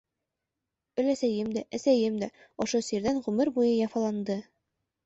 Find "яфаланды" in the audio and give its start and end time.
3.79-4.43